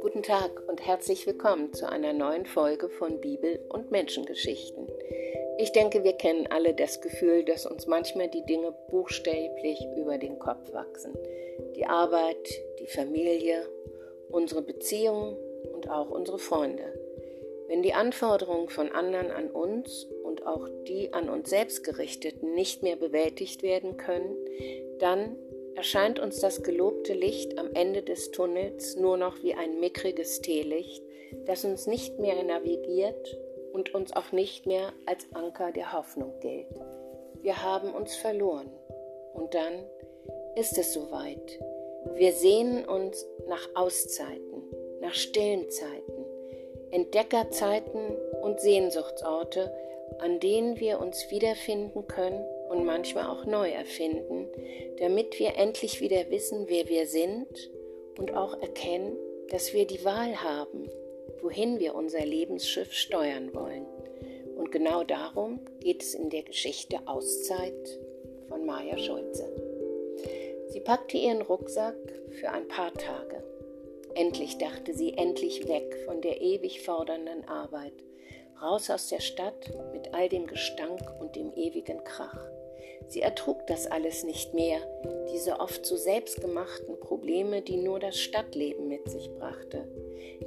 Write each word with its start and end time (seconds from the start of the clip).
Guten 0.00 0.22
Tag 0.22 0.62
und 0.68 0.86
herzlich 0.86 1.26
willkommen 1.26 1.72
zu 1.72 1.88
einer 1.88 2.12
neuen 2.12 2.46
Folge 2.46 2.88
von 2.90 3.20
Bibel 3.20 3.58
und 3.70 3.90
Menschengeschichten. 3.90 4.86
Ich 5.58 5.72
denke, 5.72 6.04
wir 6.04 6.12
kennen 6.12 6.46
alle 6.48 6.74
das 6.74 7.00
Gefühl, 7.00 7.44
dass 7.44 7.66
uns 7.66 7.88
manchmal 7.88 8.28
die 8.28 8.46
Dinge 8.46 8.72
buchstäblich 8.88 9.84
über 9.96 10.16
den 10.16 10.38
Kopf 10.38 10.72
wachsen. 10.72 11.12
Die 11.74 11.86
Arbeit, 11.86 12.48
die 12.78 12.86
Familie, 12.86 13.68
unsere 14.30 14.62
Beziehungen 14.62 15.36
und 15.72 15.90
auch 15.90 16.10
unsere 16.10 16.38
Freunde. 16.38 16.84
Wenn 17.66 17.82
die 17.82 17.94
Anforderungen 17.94 18.68
von 18.68 18.92
anderen 18.92 19.32
an 19.32 19.50
uns 19.50 20.06
auch 20.50 20.68
die 20.86 21.12
an 21.12 21.28
uns 21.28 21.50
selbst 21.50 21.84
gerichteten 21.84 22.54
nicht 22.54 22.82
mehr 22.82 22.96
bewältigt 22.96 23.62
werden 23.62 23.96
können, 23.96 24.36
dann 24.98 25.36
erscheint 25.74 26.18
uns 26.18 26.40
das 26.40 26.62
gelobte 26.62 27.14
Licht 27.14 27.58
am 27.58 27.72
Ende 27.74 28.02
des 28.02 28.30
Tunnels 28.32 28.96
nur 28.96 29.16
noch 29.16 29.42
wie 29.42 29.54
ein 29.54 29.80
mickriges 29.80 30.40
Teelicht, 30.40 31.02
das 31.46 31.64
uns 31.64 31.86
nicht 31.86 32.18
mehr 32.18 32.42
navigiert 32.42 33.38
und 33.72 33.94
uns 33.94 34.12
auch 34.12 34.32
nicht 34.32 34.66
mehr 34.66 34.92
als 35.06 35.26
Anker 35.32 35.72
der 35.72 35.92
Hoffnung 35.92 36.32
gilt. 36.40 36.66
Wir 37.42 37.62
haben 37.62 37.94
uns 37.94 38.16
verloren. 38.16 38.70
Und 39.34 39.54
dann 39.54 39.84
ist 40.56 40.76
es 40.76 40.92
soweit. 40.92 41.58
Wir 42.14 42.32
sehnen 42.32 42.84
uns 42.84 43.26
nach 43.48 43.68
Auszeiten, 43.74 44.62
nach 45.00 45.14
stillen 45.14 45.70
Zeiten, 45.70 46.24
Entdeckerzeiten 46.90 48.16
und 48.42 48.60
Sehnsuchtsorte, 48.60 49.72
an 50.18 50.40
denen 50.40 50.78
wir 50.80 51.00
uns 51.00 51.30
wiederfinden 51.30 52.06
können 52.06 52.44
und 52.68 52.84
manchmal 52.84 53.26
auch 53.26 53.46
neu 53.46 53.70
erfinden, 53.70 54.48
damit 54.98 55.38
wir 55.38 55.56
endlich 55.56 56.00
wieder 56.00 56.30
wissen, 56.30 56.66
wer 56.68 56.88
wir 56.88 57.06
sind 57.06 57.70
und 58.18 58.34
auch 58.34 58.60
erkennen, 58.60 59.16
dass 59.50 59.72
wir 59.72 59.86
die 59.86 60.04
Wahl 60.04 60.42
haben 60.42 60.90
wohin 61.42 61.78
wir 61.78 61.94
unser 61.94 62.24
Lebensschiff 62.24 62.92
steuern 62.92 63.54
wollen. 63.54 63.86
Und 64.56 64.70
genau 64.72 65.04
darum 65.04 65.60
geht 65.80 66.02
es 66.02 66.14
in 66.14 66.30
der 66.30 66.42
Geschichte 66.42 66.98
Auszeit 67.06 67.98
von 68.48 68.66
Maja 68.66 68.98
Schulze. 68.98 69.50
Sie 70.68 70.80
packte 70.80 71.16
ihren 71.16 71.42
Rucksack 71.42 71.96
für 72.32 72.50
ein 72.50 72.68
paar 72.68 72.92
Tage. 72.94 73.42
Endlich 74.14 74.58
dachte 74.58 74.92
sie, 74.92 75.14
endlich 75.14 75.66
weg 75.68 75.96
von 76.04 76.20
der 76.20 76.40
ewig 76.40 76.82
fordernden 76.82 77.44
Arbeit, 77.44 77.92
raus 78.62 78.90
aus 78.90 79.08
der 79.08 79.20
Stadt 79.20 79.70
mit 79.92 80.14
all 80.14 80.28
dem 80.28 80.46
Gestank 80.46 81.00
und 81.20 81.36
dem 81.36 81.52
ewigen 81.54 82.04
Krach. 82.04 82.38
Sie 83.08 83.22
ertrug 83.22 83.66
das 83.66 83.86
alles 83.86 84.22
nicht 84.22 84.54
mehr, 84.54 84.78
diese 85.32 85.58
oft 85.58 85.84
so 85.84 85.96
selbstgemachten 85.96 87.00
Probleme, 87.00 87.60
die 87.62 87.76
nur 87.76 87.98
das 87.98 88.18
Stadtleben 88.18 88.88
mit 88.88 89.10
sich 89.10 89.28
brachte. 89.34 89.88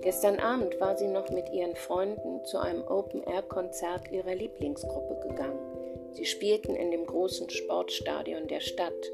Gestern 0.02 0.39
Abend 0.39 0.80
war 0.80 0.97
sie 0.97 1.08
noch 1.08 1.30
mit 1.30 1.50
ihren 1.52 1.75
Freunden 1.75 2.45
zu 2.45 2.59
einem 2.59 2.84
Open-Air-Konzert 2.88 4.11
ihrer 4.11 4.36
Lieblingsgruppe 4.36 5.28
gegangen. 5.28 5.59
Sie 6.11 6.25
spielten 6.25 6.75
in 6.75 6.91
dem 6.91 7.06
großen 7.06 7.50
Sportstadion 7.50 8.47
der 8.47 8.59
Stadt, 8.59 9.11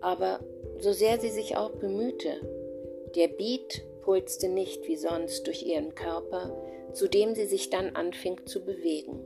aber 0.00 0.40
so 0.78 0.92
sehr 0.92 1.18
sie 1.18 1.30
sich 1.30 1.56
auch 1.56 1.70
bemühte, 1.70 2.40
der 3.16 3.28
Beat 3.28 3.82
pulste 4.02 4.48
nicht 4.48 4.86
wie 4.86 4.96
sonst 4.96 5.46
durch 5.46 5.62
ihren 5.62 5.94
Körper, 5.94 6.54
zu 6.92 7.08
dem 7.08 7.34
sie 7.34 7.46
sich 7.46 7.70
dann 7.70 7.96
anfing 7.96 8.46
zu 8.46 8.64
bewegen. 8.64 9.20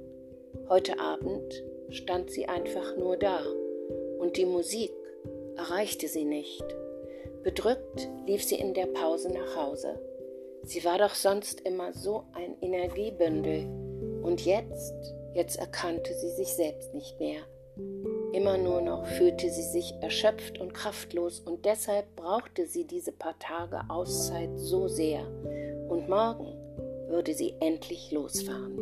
Heute 0.68 0.98
Abend 1.00 1.64
stand 1.90 2.30
sie 2.30 2.46
einfach 2.46 2.96
nur 2.96 3.16
da 3.16 3.40
und 4.18 4.36
die 4.36 4.46
Musik 4.46 4.92
erreichte 5.56 6.08
sie 6.08 6.24
nicht. 6.24 6.64
Bedrückt 7.42 8.08
lief 8.26 8.44
sie 8.44 8.56
in 8.56 8.74
der 8.74 8.86
Pause 8.86 9.32
nach 9.32 9.56
Hause. 9.56 10.00
Sie 10.64 10.84
war 10.84 10.98
doch 10.98 11.14
sonst 11.14 11.60
immer 11.60 11.92
so 11.92 12.24
ein 12.32 12.56
Energiebündel 12.60 13.66
und 14.22 14.44
jetzt, 14.44 14.94
jetzt 15.34 15.56
erkannte 15.56 16.12
sie 16.14 16.30
sich 16.30 16.48
selbst 16.48 16.92
nicht 16.92 17.20
mehr. 17.20 17.40
Immer 18.36 18.58
nur 18.58 18.82
noch 18.82 19.06
fühlte 19.06 19.48
sie 19.48 19.62
sich 19.62 19.94
erschöpft 20.02 20.58
und 20.58 20.74
kraftlos 20.74 21.40
und 21.40 21.64
deshalb 21.64 22.16
brauchte 22.16 22.66
sie 22.66 22.84
diese 22.84 23.10
paar 23.10 23.38
Tage 23.38 23.80
Auszeit 23.88 24.50
so 24.56 24.88
sehr. 24.88 25.26
Und 25.88 26.10
morgen 26.10 26.52
würde 27.08 27.32
sie 27.32 27.54
endlich 27.60 28.12
losfahren. 28.12 28.78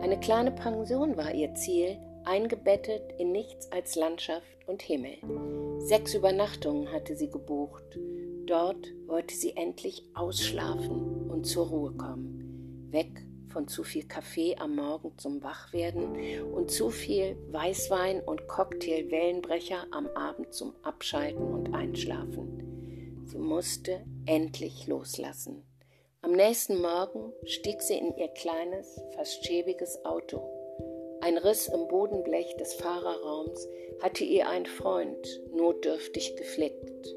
Eine 0.00 0.18
kleine 0.18 0.50
Pension 0.50 1.16
war 1.16 1.32
ihr 1.32 1.54
Ziel, 1.54 1.96
eingebettet 2.24 3.04
in 3.18 3.30
nichts 3.30 3.70
als 3.70 3.94
Landschaft 3.94 4.66
und 4.66 4.82
Himmel. 4.82 5.18
Sechs 5.78 6.12
Übernachtungen 6.14 6.90
hatte 6.90 7.14
sie 7.14 7.30
gebucht. 7.30 7.84
Dort 8.46 8.88
wollte 9.06 9.36
sie 9.36 9.54
endlich 9.54 10.02
ausschlafen 10.14 11.30
und 11.30 11.44
zur 11.44 11.68
Ruhe 11.68 11.92
kommen. 11.92 12.88
Weg 12.90 13.24
von 13.52 13.68
zu 13.68 13.84
viel 13.84 14.06
Kaffee 14.06 14.56
am 14.58 14.76
Morgen 14.76 15.16
zum 15.18 15.42
Wachwerden 15.42 16.44
und 16.52 16.70
zu 16.70 16.90
viel 16.90 17.36
Weißwein 17.50 18.20
und 18.20 18.48
Cocktail-Wellenbrecher 18.48 19.86
am 19.90 20.06
Abend 20.08 20.52
zum 20.52 20.74
Abschalten 20.82 21.52
und 21.52 21.74
Einschlafen. 21.74 23.22
Sie 23.26 23.38
musste 23.38 24.04
endlich 24.26 24.86
loslassen. 24.86 25.64
Am 26.22 26.32
nächsten 26.32 26.80
Morgen 26.80 27.32
stieg 27.44 27.82
sie 27.82 27.98
in 27.98 28.16
ihr 28.16 28.28
kleines, 28.28 29.00
fast 29.14 29.44
schäbiges 29.44 30.04
Auto 30.04 30.62
ein 31.22 31.38
Riss 31.38 31.68
im 31.68 31.86
Bodenblech 31.86 32.56
des 32.56 32.74
Fahrerraums 32.74 33.68
hatte 34.00 34.24
ihr 34.24 34.48
ein 34.48 34.66
Freund 34.66 35.40
notdürftig 35.54 36.34
geflickt. 36.34 37.14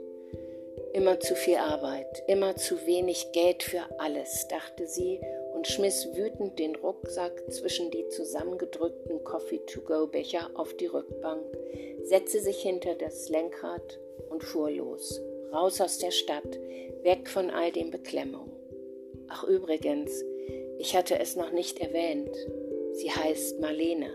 Immer 0.94 1.19
zu 1.19 1.34
viel 1.34 1.56
Arbeit, 1.56 2.23
immer 2.28 2.56
zu 2.56 2.85
wenig 2.85 3.31
Geld 3.31 3.63
für 3.63 3.81
alles, 3.97 4.47
dachte 4.47 4.85
sie 4.85 5.19
und 5.56 5.68
schmiss 5.68 6.08
wütend 6.16 6.60
den 6.60 6.76
Rucksack 6.76 7.50
zwischen 7.50 7.90
die 7.90 8.08
zusammengedrückten 8.10 9.24
Coffee-to-go-Becher 9.24 10.52
auf 10.56 10.76
die 10.76 10.88
Rückbank, 10.88 11.46
setzte 12.04 12.42
sich 12.42 12.58
hinter 12.58 12.96
das 12.96 13.30
Lenkrad 13.30 14.00
und 14.30 14.44
fuhr 14.44 14.70
los, 14.70 15.22
raus 15.54 15.80
aus 15.80 15.98
der 15.98 16.12
Stadt, 16.12 16.60
weg 17.04 17.30
von 17.30 17.50
all 17.50 17.72
den 17.72 17.90
Beklemmungen. 17.90 18.52
Ach 19.30 19.44
übrigens, 19.46 20.24
ich 20.78 20.96
hatte 20.96 21.18
es 21.20 21.36
noch 21.36 21.52
nicht 21.52 21.80
erwähnt, 21.80 22.36
Sie 22.92 23.12
heißt 23.12 23.60
Marlene. 23.60 24.10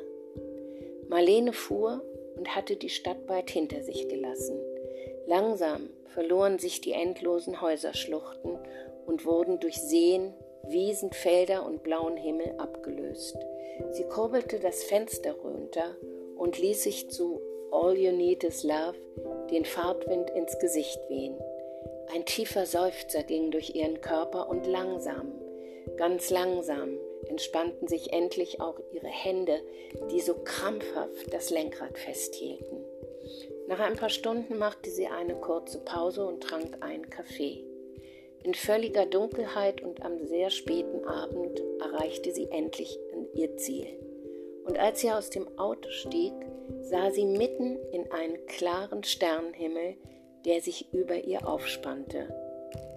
Marlene 1.08 1.52
fuhr 1.52 2.02
und 2.36 2.54
hatte 2.56 2.76
die 2.76 2.88
Stadt 2.88 3.26
bald 3.26 3.50
hinter 3.50 3.82
sich 3.82 4.08
gelassen. 4.08 4.58
Langsam 5.26 5.90
verloren 6.06 6.58
sich 6.58 6.80
die 6.80 6.92
endlosen 6.92 7.60
Häuserschluchten 7.60 8.58
und 9.06 9.26
wurden 9.26 9.60
durch 9.60 9.76
Seen, 9.82 10.32
Wiesen, 10.68 11.12
Felder 11.12 11.66
und 11.66 11.82
blauen 11.82 12.16
Himmel 12.16 12.54
abgelöst. 12.58 13.36
Sie 13.92 14.04
kurbelte 14.04 14.58
das 14.58 14.84
Fenster 14.84 15.32
runter 15.32 15.96
und 16.36 16.58
ließ 16.58 16.82
sich 16.82 17.10
zu 17.10 17.40
All 17.72 17.96
You 17.96 18.12
Need 18.12 18.44
Is 18.44 18.62
Love 18.62 18.96
den 19.50 19.64
Fahrtwind 19.64 20.30
ins 20.30 20.58
Gesicht 20.58 21.00
wehen. 21.08 21.36
Ein 22.12 22.24
tiefer 22.24 22.66
Seufzer 22.66 23.22
ging 23.22 23.50
durch 23.50 23.74
ihren 23.74 24.00
Körper 24.00 24.48
und 24.48 24.66
langsam, 24.66 25.32
ganz 25.96 26.30
langsam 26.30 26.98
entspannten 27.28 27.86
sich 27.88 28.12
endlich 28.12 28.60
auch 28.60 28.80
ihre 28.92 29.06
Hände, 29.06 29.60
die 30.10 30.20
so 30.20 30.34
krampfhaft 30.34 31.32
das 31.32 31.50
Lenkrad 31.50 31.98
festhielten. 31.98 32.84
Nach 33.68 33.78
ein 33.78 33.96
paar 33.96 34.10
Stunden 34.10 34.58
machte 34.58 34.90
sie 34.90 35.06
eine 35.06 35.36
kurze 35.36 35.78
Pause 35.84 36.26
und 36.26 36.42
trank 36.42 36.78
einen 36.80 37.08
Kaffee. 37.08 37.64
In 38.42 38.54
völliger 38.54 39.06
Dunkelheit 39.06 39.82
und 39.82 40.02
am 40.02 40.26
sehr 40.26 40.50
späten 40.50 41.04
Abend 41.04 41.62
erreichte 41.80 42.32
sie 42.32 42.48
endlich 42.50 42.98
ihr 43.34 43.56
Ziel. 43.56 43.86
Und 44.64 44.78
als 44.78 45.00
sie 45.00 45.10
aus 45.10 45.30
dem 45.30 45.46
Auto 45.58 45.90
stieg, 45.90 46.32
sah 46.82 47.10
sie 47.10 47.26
mitten 47.26 47.78
in 47.92 48.10
einen 48.12 48.44
klaren 48.46 49.04
Sternenhimmel, 49.04 49.96
der 50.44 50.60
sich 50.60 50.92
über 50.92 51.16
ihr 51.16 51.46
aufspannte. 51.46 52.28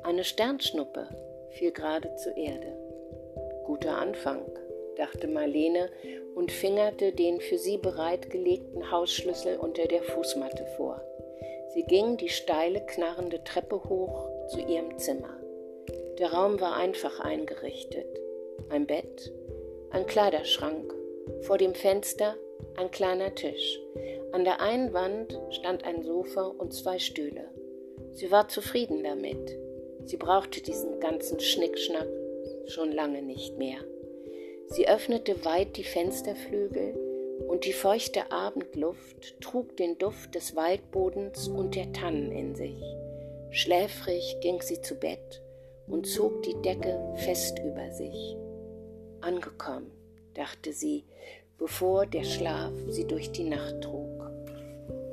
Eine 0.03 0.23
Sternschnuppe 0.23 1.09
fiel 1.51 1.71
gerade 1.71 2.15
zur 2.15 2.37
Erde. 2.37 2.77
Guter 3.65 3.97
Anfang, 3.97 4.41
dachte 4.95 5.27
Marlene 5.27 5.89
und 6.35 6.51
fingerte 6.51 7.11
den 7.11 7.39
für 7.41 7.57
sie 7.57 7.77
bereitgelegten 7.77 8.91
Hausschlüssel 8.91 9.57
unter 9.57 9.87
der 9.87 10.03
Fußmatte 10.03 10.65
vor. 10.77 11.01
Sie 11.73 11.83
ging 11.83 12.17
die 12.17 12.29
steile, 12.29 12.85
knarrende 12.85 13.43
Treppe 13.43 13.83
hoch 13.83 14.27
zu 14.49 14.59
ihrem 14.59 14.97
Zimmer. 14.97 15.42
Der 16.19 16.31
Raum 16.31 16.61
war 16.61 16.75
einfach 16.75 17.19
eingerichtet. 17.19 18.05
Ein 18.69 18.85
Bett, 18.85 19.33
ein 19.89 20.05
Kleiderschrank, 20.05 20.93
vor 21.41 21.57
dem 21.57 21.73
Fenster 21.73 22.35
ein 22.77 22.91
kleiner 22.91 23.33
Tisch. 23.33 23.79
An 24.31 24.43
der 24.43 24.61
einen 24.61 24.93
Wand 24.93 25.39
stand 25.49 25.83
ein 25.85 26.03
Sofa 26.03 26.43
und 26.43 26.71
zwei 26.71 26.99
Stühle. 26.99 27.49
Sie 28.11 28.29
war 28.29 28.47
zufrieden 28.47 29.03
damit. 29.03 29.57
Sie 30.05 30.17
brauchte 30.17 30.61
diesen 30.61 30.99
ganzen 30.99 31.39
Schnickschnack 31.39 32.07
schon 32.67 32.91
lange 32.91 33.23
nicht 33.23 33.57
mehr. 33.57 33.79
Sie 34.67 34.87
öffnete 34.87 35.43
weit 35.45 35.77
die 35.77 35.83
Fensterflügel 35.83 36.93
und 37.47 37.65
die 37.65 37.73
feuchte 37.73 38.31
Abendluft 38.31 39.41
trug 39.41 39.75
den 39.77 39.97
Duft 39.97 40.35
des 40.35 40.55
Waldbodens 40.55 41.47
und 41.47 41.75
der 41.75 41.91
Tannen 41.91 42.31
in 42.31 42.55
sich. 42.55 42.83
Schläfrig 43.49 44.37
ging 44.41 44.61
sie 44.61 44.81
zu 44.81 44.95
Bett 44.95 45.41
und 45.87 46.07
zog 46.07 46.43
die 46.43 46.61
Decke 46.61 46.99
fest 47.17 47.59
über 47.59 47.91
sich. 47.91 48.37
Angekommen, 49.21 49.91
dachte 50.33 50.73
sie, 50.73 51.05
bevor 51.57 52.05
der 52.05 52.23
Schlaf 52.23 52.73
sie 52.89 53.05
durch 53.05 53.31
die 53.31 53.43
Nacht 53.43 53.81
trug. 53.81 54.31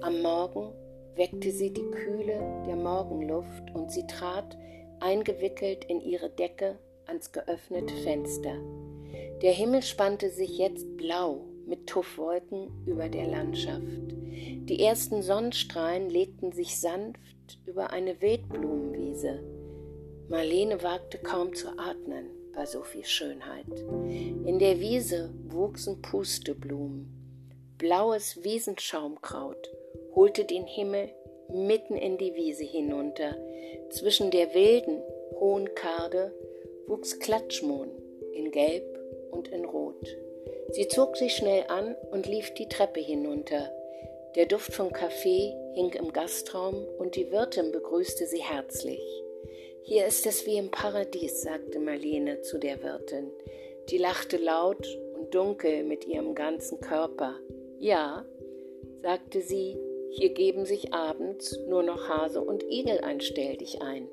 Am 0.00 0.22
Morgen 0.22 0.72
weckte 1.16 1.50
sie 1.50 1.72
die 1.72 1.90
Kühle 1.90 2.64
der 2.66 2.76
Morgenluft 2.76 3.74
und 3.74 3.92
sie 3.92 4.06
trat, 4.06 4.56
eingewickelt 5.00 5.84
in 5.84 6.00
ihre 6.00 6.30
Decke, 6.30 6.78
ans 7.06 7.32
geöffnete 7.32 7.94
Fenster. 8.02 8.54
Der 9.42 9.52
Himmel 9.52 9.82
spannte 9.82 10.30
sich 10.30 10.58
jetzt 10.58 10.96
blau 10.96 11.46
mit 11.66 11.86
Tuffwolken 11.86 12.68
über 12.86 13.08
der 13.08 13.26
Landschaft. 13.26 13.80
Die 13.82 14.82
ersten 14.82 15.22
Sonnenstrahlen 15.22 16.10
legten 16.10 16.52
sich 16.52 16.78
sanft 16.78 17.58
über 17.66 17.90
eine 17.90 18.20
Wildblumenwiese. 18.20 19.40
Marlene 20.30 20.80
wagte 20.84 21.18
kaum 21.18 21.56
zu 21.56 21.70
atmen 21.76 22.30
bei 22.54 22.64
so 22.64 22.82
viel 22.84 23.04
Schönheit. 23.04 23.66
In 24.46 24.60
der 24.60 24.78
Wiese 24.78 25.34
wuchsen 25.48 26.00
Pusteblumen. 26.02 27.08
Blaues 27.78 28.44
Wiesenschaumkraut 28.44 29.72
holte 30.14 30.44
den 30.44 30.68
Himmel 30.68 31.10
mitten 31.52 31.96
in 31.96 32.16
die 32.16 32.32
Wiese 32.36 32.62
hinunter. 32.62 33.36
Zwischen 33.90 34.30
der 34.30 34.54
wilden, 34.54 35.02
hohen 35.40 35.74
Karde 35.74 36.32
wuchs 36.86 37.18
Klatschmohn 37.18 37.90
in 38.32 38.52
Gelb 38.52 38.84
und 39.32 39.48
in 39.48 39.64
Rot. 39.64 40.06
Sie 40.70 40.86
zog 40.86 41.16
sich 41.16 41.34
schnell 41.34 41.64
an 41.66 41.96
und 42.12 42.28
lief 42.28 42.54
die 42.54 42.68
Treppe 42.68 43.00
hinunter. 43.00 43.68
Der 44.36 44.46
Duft 44.46 44.74
von 44.74 44.92
Kaffee 44.92 45.56
hing 45.74 45.92
im 45.94 46.12
Gastraum 46.12 46.86
und 46.98 47.16
die 47.16 47.32
Wirtin 47.32 47.72
begrüßte 47.72 48.26
sie 48.28 48.42
herzlich. 48.42 49.02
Hier 49.82 50.06
ist 50.06 50.26
es 50.26 50.46
wie 50.46 50.56
im 50.56 50.70
Paradies, 50.70 51.42
sagte 51.42 51.78
Marlene 51.78 52.42
zu 52.42 52.58
der 52.58 52.82
Wirtin. 52.82 53.30
Die 53.88 53.98
lachte 53.98 54.36
laut 54.36 54.86
und 55.16 55.34
dunkel 55.34 55.84
mit 55.84 56.06
ihrem 56.06 56.34
ganzen 56.34 56.80
Körper. 56.80 57.36
Ja, 57.78 58.24
sagte 59.02 59.40
sie, 59.40 59.78
hier 60.10 60.34
geben 60.34 60.64
sich 60.64 60.92
abends 60.92 61.58
nur 61.68 61.82
noch 61.82 62.08
Hase 62.08 62.40
und 62.42 62.62
Igel 62.64 63.00
ein 63.00 63.20
Stelldich 63.20 63.80
ein. 63.80 64.08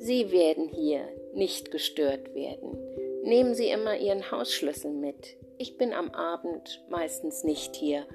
Sie 0.00 0.32
werden 0.32 0.68
hier 0.68 1.08
nicht 1.34 1.70
gestört 1.70 2.34
werden. 2.34 2.76
Nehmen 3.22 3.54
Sie 3.54 3.68
immer 3.68 3.96
Ihren 3.96 4.30
Hausschlüssel 4.30 4.90
mit. 4.90 5.36
Ich 5.58 5.76
bin 5.76 5.92
am 5.92 6.10
Abend 6.10 6.84
meistens 6.88 7.44
nicht 7.44 7.76
hier 7.76 8.06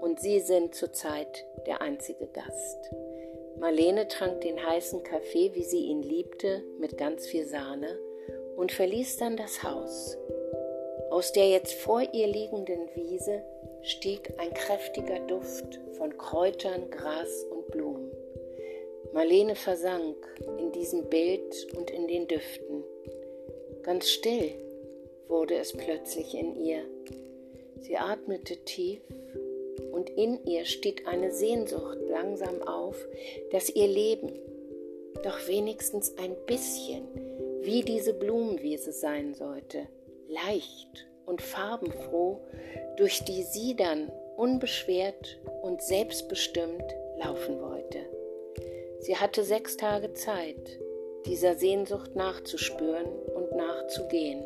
und 0.00 0.20
Sie 0.20 0.40
sind 0.40 0.74
zurzeit 0.74 1.44
der 1.66 1.82
einzige 1.82 2.26
Gast. 2.26 2.90
Marlene 3.62 4.08
trank 4.08 4.40
den 4.40 4.60
heißen 4.60 5.04
Kaffee, 5.04 5.54
wie 5.54 5.62
sie 5.62 5.84
ihn 5.84 6.02
liebte, 6.02 6.64
mit 6.80 6.98
ganz 6.98 7.28
viel 7.28 7.46
Sahne 7.46 7.96
und 8.56 8.72
verließ 8.72 9.18
dann 9.18 9.36
das 9.36 9.62
Haus. 9.62 10.18
Aus 11.10 11.30
der 11.30 11.48
jetzt 11.48 11.74
vor 11.74 12.02
ihr 12.12 12.26
liegenden 12.26 12.88
Wiese 12.96 13.44
stieg 13.82 14.34
ein 14.38 14.52
kräftiger 14.52 15.20
Duft 15.20 15.78
von 15.96 16.18
Kräutern, 16.18 16.90
Gras 16.90 17.44
und 17.52 17.70
Blumen. 17.70 18.10
Marlene 19.12 19.54
versank 19.54 20.16
in 20.58 20.72
diesem 20.72 21.08
Bild 21.08 21.54
und 21.76 21.88
in 21.92 22.08
den 22.08 22.26
Düften. 22.26 22.82
Ganz 23.84 24.08
still 24.08 24.56
wurde 25.28 25.54
es 25.54 25.72
plötzlich 25.72 26.34
in 26.34 26.56
ihr. 26.56 26.82
Sie 27.78 27.96
atmete 27.96 28.56
tief 28.64 29.02
und 30.02 30.10
in 30.10 30.44
ihr 30.46 30.64
stieg 30.64 31.06
eine 31.06 31.30
Sehnsucht 31.30 31.98
langsam 32.10 32.60
auf, 32.62 32.96
dass 33.52 33.70
ihr 33.70 33.86
Leben 33.86 34.32
doch 35.22 35.46
wenigstens 35.46 36.18
ein 36.18 36.34
bisschen 36.44 37.06
wie 37.60 37.82
diese 37.82 38.12
Blumenwiese 38.12 38.90
sein 38.90 39.34
sollte, 39.34 39.86
leicht 40.26 41.06
und 41.24 41.40
farbenfroh, 41.40 42.40
durch 42.96 43.22
die 43.24 43.44
sie 43.44 43.76
dann 43.76 44.10
unbeschwert 44.36 45.38
und 45.62 45.80
selbstbestimmt 45.80 46.96
laufen 47.22 47.60
wollte. 47.60 48.00
Sie 48.98 49.14
hatte 49.16 49.44
sechs 49.44 49.76
Tage 49.76 50.14
Zeit, 50.14 50.80
dieser 51.26 51.54
Sehnsucht 51.54 52.16
nachzuspüren 52.16 53.06
und 53.36 53.52
nachzugehen 53.54 54.44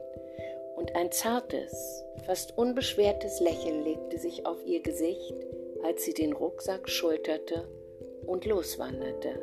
und 0.77 0.95
ein 0.95 1.11
zartes, 1.11 2.05
fast 2.25 2.57
unbeschwertes 2.57 3.41
Lächeln 3.41 3.83
legte 3.83 4.19
sich 4.19 4.47
auf 4.47 4.65
ihr 4.65 4.81
Gesicht, 4.81 5.35
als 5.83 6.05
sie 6.05 6.15
den 6.15 6.33
Rucksack 6.33 6.89
schulterte 6.89 7.67
und 8.27 8.45
loswanderte. 8.45 9.41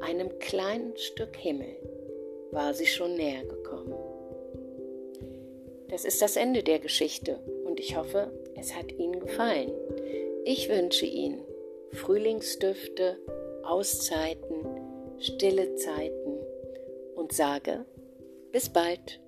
Einem 0.00 0.38
kleinen 0.38 0.96
Stück 0.96 1.36
Himmel 1.36 1.76
war 2.50 2.74
sie 2.74 2.86
schon 2.86 3.14
näher 3.14 3.44
gekommen. 3.44 3.94
Das 5.88 6.04
ist 6.04 6.20
das 6.20 6.36
Ende 6.36 6.62
der 6.62 6.80
Geschichte 6.80 7.38
und 7.64 7.80
ich 7.80 7.96
hoffe, 7.96 8.30
es 8.56 8.74
hat 8.74 8.92
Ihnen 8.92 9.20
gefallen. 9.20 9.72
Ich 10.44 10.68
wünsche 10.68 11.06
Ihnen 11.06 11.40
Frühlingsdüfte, 11.92 13.18
Auszeiten, 13.64 14.66
stille 15.18 15.76
Zeiten 15.76 16.38
und 17.14 17.32
sage 17.32 17.84
bis 18.52 18.68
bald. 18.68 19.20